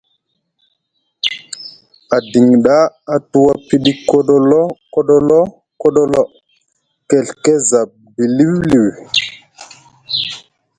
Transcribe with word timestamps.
Adiŋ 2.15 2.47
ɗa 2.65 2.77
a 3.13 3.15
tuwa 3.31 3.53
piɗi 3.67 3.91
koɗolo 4.09 4.61
koɗolo 4.93 5.39
koɗolo 5.81 6.21
keɵke 7.09 7.53
za 7.69 7.81
biliwliw. 8.15 8.87